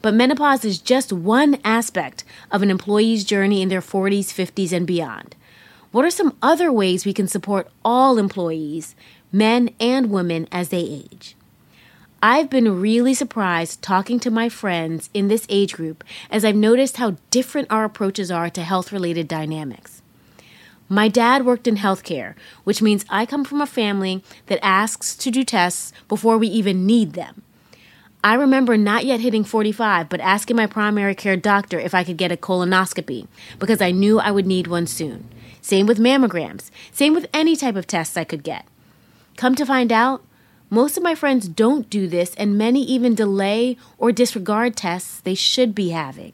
But 0.00 0.14
menopause 0.14 0.64
is 0.64 0.78
just 0.78 1.12
one 1.12 1.58
aspect 1.64 2.24
of 2.50 2.62
an 2.62 2.70
employee's 2.70 3.24
journey 3.24 3.62
in 3.62 3.68
their 3.68 3.80
40s, 3.80 4.26
50s, 4.26 4.72
and 4.72 4.86
beyond. 4.86 5.34
What 5.90 6.04
are 6.04 6.10
some 6.10 6.36
other 6.42 6.70
ways 6.70 7.04
we 7.04 7.12
can 7.12 7.26
support 7.26 7.68
all 7.84 8.18
employees, 8.18 8.94
men 9.32 9.70
and 9.80 10.10
women, 10.10 10.46
as 10.52 10.68
they 10.68 10.80
age? 10.80 11.34
I've 12.22 12.50
been 12.50 12.80
really 12.80 13.14
surprised 13.14 13.80
talking 13.80 14.18
to 14.20 14.30
my 14.30 14.48
friends 14.48 15.08
in 15.14 15.28
this 15.28 15.46
age 15.48 15.74
group 15.74 16.02
as 16.30 16.44
I've 16.44 16.56
noticed 16.56 16.96
how 16.96 17.16
different 17.30 17.70
our 17.70 17.84
approaches 17.84 18.30
are 18.30 18.50
to 18.50 18.62
health 18.62 18.92
related 18.92 19.28
dynamics. 19.28 20.02
My 20.88 21.08
dad 21.08 21.44
worked 21.44 21.68
in 21.68 21.76
healthcare, 21.76 22.34
which 22.64 22.82
means 22.82 23.04
I 23.08 23.24
come 23.24 23.44
from 23.44 23.60
a 23.60 23.66
family 23.66 24.24
that 24.46 24.64
asks 24.64 25.14
to 25.16 25.30
do 25.30 25.44
tests 25.44 25.92
before 26.08 26.38
we 26.38 26.48
even 26.48 26.86
need 26.86 27.12
them. 27.12 27.42
I 28.22 28.34
remember 28.34 28.76
not 28.76 29.04
yet 29.04 29.20
hitting 29.20 29.44
45, 29.44 30.08
but 30.08 30.20
asking 30.20 30.56
my 30.56 30.66
primary 30.66 31.14
care 31.14 31.36
doctor 31.36 31.78
if 31.78 31.94
I 31.94 32.02
could 32.02 32.16
get 32.16 32.32
a 32.32 32.36
colonoscopy 32.36 33.28
because 33.60 33.80
I 33.80 33.92
knew 33.92 34.18
I 34.18 34.32
would 34.32 34.46
need 34.46 34.66
one 34.66 34.88
soon. 34.88 35.28
Same 35.60 35.86
with 35.86 35.98
mammograms. 35.98 36.70
Same 36.90 37.14
with 37.14 37.28
any 37.32 37.54
type 37.54 37.76
of 37.76 37.86
tests 37.86 38.16
I 38.16 38.24
could 38.24 38.42
get. 38.42 38.66
Come 39.36 39.54
to 39.54 39.64
find 39.64 39.92
out, 39.92 40.24
most 40.68 40.96
of 40.96 41.02
my 41.02 41.14
friends 41.14 41.48
don't 41.48 41.88
do 41.88 42.08
this, 42.08 42.34
and 42.34 42.58
many 42.58 42.82
even 42.82 43.14
delay 43.14 43.76
or 43.96 44.12
disregard 44.12 44.76
tests 44.76 45.20
they 45.20 45.34
should 45.34 45.74
be 45.74 45.90
having. 45.90 46.32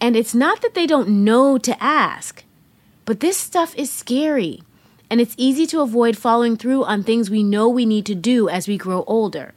And 0.00 0.14
it's 0.14 0.34
not 0.34 0.60
that 0.60 0.74
they 0.74 0.86
don't 0.86 1.24
know 1.24 1.58
to 1.58 1.82
ask, 1.82 2.44
but 3.04 3.20
this 3.20 3.36
stuff 3.36 3.74
is 3.76 3.90
scary, 3.90 4.62
and 5.10 5.20
it's 5.20 5.34
easy 5.38 5.66
to 5.68 5.80
avoid 5.80 6.16
following 6.16 6.56
through 6.56 6.84
on 6.84 7.02
things 7.02 7.30
we 7.30 7.42
know 7.42 7.68
we 7.68 7.86
need 7.86 8.06
to 8.06 8.14
do 8.14 8.48
as 8.48 8.68
we 8.68 8.76
grow 8.76 9.04
older. 9.06 9.54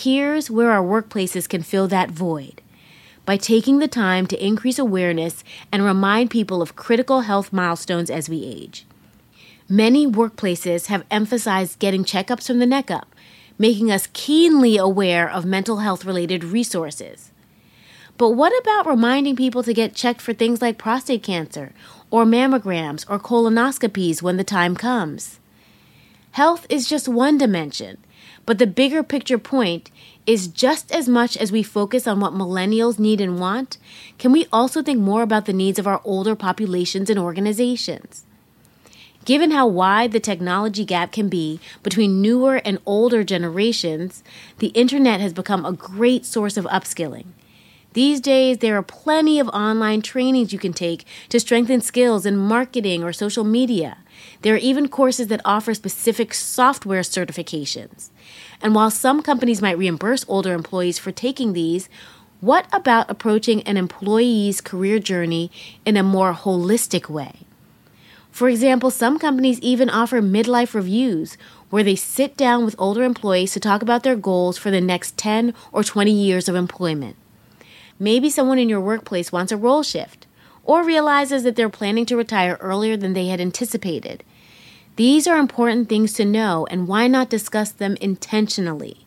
Here's 0.00 0.48
where 0.48 0.70
our 0.70 1.02
workplaces 1.02 1.48
can 1.48 1.64
fill 1.64 1.88
that 1.88 2.12
void 2.12 2.62
by 3.26 3.36
taking 3.36 3.80
the 3.80 3.88
time 3.88 4.28
to 4.28 4.46
increase 4.46 4.78
awareness 4.78 5.42
and 5.72 5.84
remind 5.84 6.30
people 6.30 6.62
of 6.62 6.76
critical 6.76 7.22
health 7.22 7.52
milestones 7.52 8.08
as 8.08 8.28
we 8.28 8.44
age. 8.44 8.86
Many 9.68 10.06
workplaces 10.06 10.86
have 10.86 11.04
emphasized 11.10 11.80
getting 11.80 12.04
checkups 12.04 12.46
from 12.46 12.60
the 12.60 12.64
neck 12.64 12.92
up, 12.92 13.12
making 13.58 13.90
us 13.90 14.06
keenly 14.12 14.76
aware 14.76 15.28
of 15.28 15.44
mental 15.44 15.78
health 15.78 16.04
related 16.04 16.44
resources. 16.44 17.32
But 18.18 18.30
what 18.30 18.56
about 18.60 18.86
reminding 18.86 19.34
people 19.34 19.64
to 19.64 19.74
get 19.74 19.96
checked 19.96 20.20
for 20.20 20.32
things 20.32 20.62
like 20.62 20.78
prostate 20.78 21.24
cancer, 21.24 21.72
or 22.08 22.24
mammograms, 22.24 23.04
or 23.10 23.18
colonoscopies 23.18 24.22
when 24.22 24.36
the 24.36 24.44
time 24.44 24.76
comes? 24.76 25.40
Health 26.30 26.68
is 26.68 26.88
just 26.88 27.08
one 27.08 27.36
dimension, 27.36 27.98
but 28.48 28.56
the 28.56 28.66
bigger 28.66 29.02
picture 29.02 29.36
point 29.36 29.90
is 30.24 30.48
just 30.48 30.90
as 30.90 31.06
much 31.06 31.36
as 31.36 31.52
we 31.52 31.62
focus 31.62 32.06
on 32.06 32.18
what 32.18 32.32
millennials 32.32 32.98
need 32.98 33.20
and 33.20 33.38
want, 33.38 33.76
can 34.18 34.32
we 34.32 34.46
also 34.50 34.82
think 34.82 34.98
more 34.98 35.20
about 35.20 35.44
the 35.44 35.52
needs 35.52 35.78
of 35.78 35.86
our 35.86 36.00
older 36.02 36.34
populations 36.34 37.10
and 37.10 37.18
organizations? 37.18 38.24
Given 39.26 39.50
how 39.50 39.66
wide 39.66 40.12
the 40.12 40.18
technology 40.18 40.86
gap 40.86 41.12
can 41.12 41.28
be 41.28 41.60
between 41.82 42.22
newer 42.22 42.62
and 42.64 42.78
older 42.86 43.22
generations, 43.22 44.24
the 44.60 44.68
internet 44.68 45.20
has 45.20 45.34
become 45.34 45.66
a 45.66 45.72
great 45.72 46.24
source 46.24 46.56
of 46.56 46.64
upskilling. 46.64 47.26
These 47.94 48.20
days, 48.20 48.58
there 48.58 48.76
are 48.76 48.82
plenty 48.82 49.40
of 49.40 49.48
online 49.48 50.02
trainings 50.02 50.52
you 50.52 50.58
can 50.58 50.74
take 50.74 51.06
to 51.30 51.40
strengthen 51.40 51.80
skills 51.80 52.26
in 52.26 52.36
marketing 52.36 53.02
or 53.02 53.12
social 53.12 53.44
media. 53.44 53.98
There 54.42 54.54
are 54.54 54.58
even 54.58 54.88
courses 54.88 55.28
that 55.28 55.40
offer 55.44 55.72
specific 55.72 56.34
software 56.34 57.00
certifications. 57.00 58.10
And 58.60 58.74
while 58.74 58.90
some 58.90 59.22
companies 59.22 59.62
might 59.62 59.78
reimburse 59.78 60.24
older 60.28 60.52
employees 60.52 60.98
for 60.98 61.12
taking 61.12 61.54
these, 61.54 61.88
what 62.40 62.66
about 62.72 63.10
approaching 63.10 63.62
an 63.62 63.76
employee's 63.76 64.60
career 64.60 64.98
journey 64.98 65.50
in 65.84 65.96
a 65.96 66.02
more 66.02 66.34
holistic 66.34 67.08
way? 67.08 67.40
For 68.30 68.48
example, 68.48 68.90
some 68.90 69.18
companies 69.18 69.58
even 69.60 69.90
offer 69.90 70.20
midlife 70.20 70.74
reviews 70.74 71.36
where 71.70 71.82
they 71.82 71.96
sit 71.96 72.36
down 72.36 72.64
with 72.64 72.76
older 72.78 73.02
employees 73.02 73.52
to 73.54 73.60
talk 73.60 73.82
about 73.82 74.02
their 74.02 74.14
goals 74.14 74.58
for 74.58 74.70
the 74.70 74.80
next 74.80 75.16
10 75.16 75.54
or 75.72 75.82
20 75.82 76.12
years 76.12 76.48
of 76.48 76.54
employment. 76.54 77.16
Maybe 77.98 78.30
someone 78.30 78.58
in 78.58 78.68
your 78.68 78.80
workplace 78.80 79.32
wants 79.32 79.52
a 79.52 79.56
role 79.56 79.82
shift 79.82 80.26
or 80.64 80.84
realizes 80.84 81.42
that 81.42 81.56
they're 81.56 81.68
planning 81.68 82.06
to 82.06 82.16
retire 82.16 82.58
earlier 82.60 82.96
than 82.96 83.14
they 83.14 83.26
had 83.26 83.40
anticipated. 83.40 84.22
These 84.96 85.26
are 85.26 85.38
important 85.38 85.88
things 85.88 86.12
to 86.14 86.24
know, 86.24 86.66
and 86.70 86.88
why 86.88 87.06
not 87.06 87.30
discuss 87.30 87.70
them 87.70 87.96
intentionally? 88.00 89.06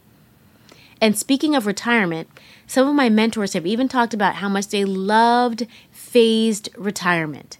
And 1.00 1.18
speaking 1.18 1.56
of 1.56 1.66
retirement, 1.66 2.30
some 2.68 2.88
of 2.88 2.96
my 2.96 3.10
mentors 3.10 3.54
have 3.54 3.66
even 3.66 3.88
talked 3.88 4.14
about 4.14 4.36
how 4.36 4.50
much 4.50 4.68
they 4.68 4.86
loved 4.86 5.68
phased 5.92 6.70
retirement. 6.78 7.58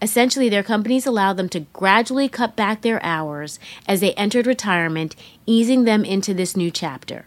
Essentially, 0.00 0.48
their 0.48 0.62
companies 0.62 1.06
allowed 1.06 1.38
them 1.38 1.48
to 1.48 1.60
gradually 1.72 2.28
cut 2.28 2.54
back 2.54 2.82
their 2.82 3.02
hours 3.02 3.58
as 3.88 4.00
they 4.00 4.12
entered 4.14 4.46
retirement, 4.46 5.16
easing 5.46 5.84
them 5.84 6.04
into 6.04 6.34
this 6.34 6.56
new 6.56 6.70
chapter. 6.70 7.24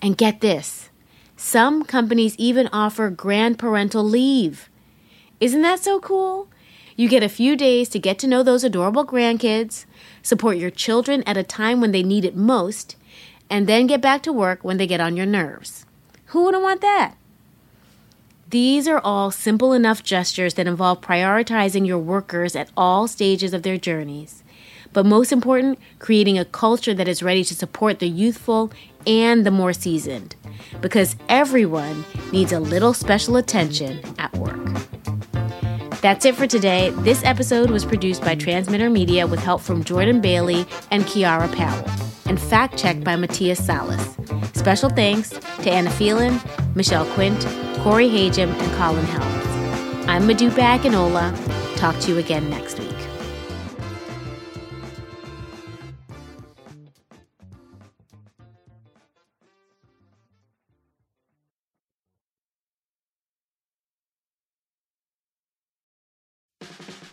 And 0.00 0.16
get 0.16 0.40
this 0.40 0.90
some 1.36 1.84
companies 1.84 2.36
even 2.38 2.68
offer 2.72 3.10
grandparental 3.10 4.08
leave. 4.08 4.68
Isn't 5.40 5.62
that 5.62 5.80
so 5.80 5.98
cool? 5.98 6.48
You 6.96 7.08
get 7.08 7.22
a 7.22 7.28
few 7.28 7.56
days 7.56 7.88
to 7.90 7.98
get 7.98 8.18
to 8.20 8.26
know 8.26 8.42
those 8.42 8.64
adorable 8.64 9.04
grandkids, 9.04 9.86
support 10.22 10.56
your 10.56 10.70
children 10.70 11.22
at 11.24 11.36
a 11.36 11.42
time 11.42 11.80
when 11.80 11.92
they 11.92 12.02
need 12.02 12.24
it 12.24 12.36
most, 12.36 12.96
and 13.48 13.66
then 13.66 13.86
get 13.86 14.00
back 14.00 14.22
to 14.22 14.32
work 14.32 14.62
when 14.62 14.76
they 14.76 14.86
get 14.86 15.00
on 15.00 15.16
your 15.16 15.26
nerves. 15.26 15.84
Who 16.26 16.44
wouldn't 16.44 16.62
want 16.62 16.80
that? 16.82 17.16
These 18.50 18.86
are 18.86 19.00
all 19.00 19.30
simple 19.30 19.72
enough 19.72 20.02
gestures 20.02 20.54
that 20.54 20.66
involve 20.66 21.00
prioritizing 21.00 21.86
your 21.86 21.98
workers 21.98 22.54
at 22.54 22.70
all 22.76 23.08
stages 23.08 23.54
of 23.54 23.62
their 23.62 23.78
journeys. 23.78 24.42
But 24.92 25.06
most 25.06 25.32
important, 25.32 25.78
creating 25.98 26.38
a 26.38 26.44
culture 26.44 26.92
that 26.92 27.08
is 27.08 27.22
ready 27.22 27.44
to 27.44 27.54
support 27.54 27.98
the 27.98 28.08
youthful 28.08 28.70
and 29.06 29.44
the 29.46 29.50
more 29.50 29.72
seasoned. 29.72 30.36
Because 30.80 31.16
everyone 31.28 32.04
needs 32.32 32.52
a 32.52 32.60
little 32.60 32.94
special 32.94 33.36
attention 33.36 34.00
at 34.18 34.34
work. 34.36 34.58
That's 36.00 36.24
it 36.24 36.34
for 36.34 36.46
today. 36.48 36.90
This 36.98 37.22
episode 37.24 37.70
was 37.70 37.84
produced 37.84 38.22
by 38.22 38.34
Transmitter 38.34 38.90
Media 38.90 39.26
with 39.26 39.38
help 39.38 39.60
from 39.60 39.84
Jordan 39.84 40.20
Bailey 40.20 40.66
and 40.90 41.04
Kiara 41.04 41.54
Powell, 41.54 41.88
and 42.26 42.40
fact 42.40 42.76
checked 42.76 43.04
by 43.04 43.14
Matthias 43.14 43.64
Salas. 43.64 44.16
Special 44.54 44.90
thanks 44.90 45.30
to 45.30 45.70
Anna 45.70 45.90
Phelan, 45.90 46.40
Michelle 46.74 47.06
Quint, 47.14 47.40
Corey 47.82 48.08
Hajim, 48.08 48.52
and 48.52 48.72
Colin 48.72 49.04
Helms. 49.04 50.08
I'm 50.08 50.22
Modupe 50.22 50.54
Akinola. 50.54 51.76
Talk 51.76 51.98
to 52.00 52.10
you 52.12 52.18
again 52.18 52.50
next 52.50 52.78
week. 52.80 52.91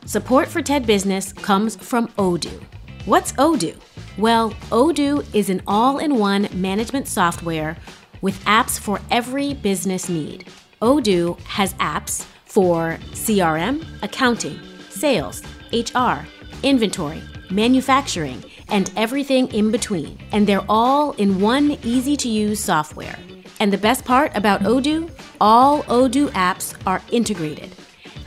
Support 0.10 0.48
for 0.48 0.64
TED 0.64 0.88
Business 0.88 1.34
comes 1.34 1.76
from 1.76 2.08
Odoo. 2.18 2.64
What's 3.06 3.34
Odoo? 3.34 3.80
Well, 4.18 4.50
Odoo 4.72 5.24
is 5.36 5.52
an 5.52 5.62
all 5.68 6.00
in 6.00 6.16
one 6.16 6.50
management 6.52 7.08
software 7.08 7.78
with 8.20 8.44
apps 8.46 8.80
for 8.80 9.00
every 9.12 9.54
business 9.54 10.10
need. 10.10 10.48
Odoo 10.82 11.40
has 11.42 11.76
apps 11.76 12.26
for 12.46 12.98
CRM, 13.12 13.86
accounting, 14.02 14.60
sales, 14.90 15.44
HR, 15.72 16.26
inventory, 16.64 17.22
manufacturing, 17.52 18.44
and 18.70 18.92
everything 18.96 19.48
in 19.54 19.70
between. 19.70 20.18
And 20.32 20.48
they're 20.48 20.66
all 20.68 21.12
in 21.20 21.40
one 21.40 21.78
easy 21.84 22.18
to 22.18 22.28
use 22.28 22.60
software. 22.60 23.20
And 23.60 23.72
the 23.72 23.78
best 23.78 24.06
part 24.06 24.36
about 24.36 24.62
Odoo? 24.62 25.12
All 25.40 25.84
Odoo 25.84 26.30
apps 26.30 26.76
are 26.88 27.04
integrated, 27.12 27.76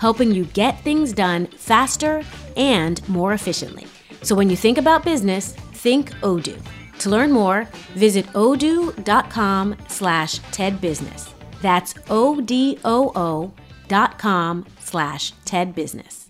helping 0.02 0.32
you 0.32 0.44
get 0.46 0.80
things 0.80 1.12
done 1.12 1.46
faster 1.46 2.24
and 2.56 3.08
more 3.08 3.32
efficiently. 3.32 3.86
So 4.22 4.34
when 4.34 4.50
you 4.50 4.56
think 4.56 4.76
about 4.76 5.04
business, 5.04 5.52
think 5.84 6.10
Odoo. 6.22 6.60
To 6.98 7.10
learn 7.10 7.30
more, 7.30 7.68
visit 7.94 8.26
odoo.com 8.32 9.76
slash 9.86 10.40
tedbusiness. 10.50 11.30
That's 11.60 11.94
O-D-O-O 12.10 13.52
dot 13.86 14.18
com 14.18 14.66
slash 14.80 15.32
tedbusiness. 15.44 16.21